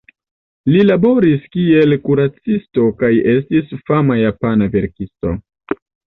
[0.69, 5.37] Li laboris kiel kuracisto kaj estis fama japana verkisto.